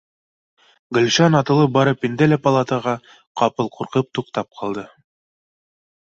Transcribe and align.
Гөлшан 0.97 1.35
атылып 1.39 1.75
барып 1.75 2.07
инде 2.09 2.27
лә 2.31 2.39
палатаға, 2.45 2.93
ҡапыл 3.41 3.69
ҡурҡып, 3.75 4.09
туҡтап 4.19 4.57
ҡалды 4.63 4.87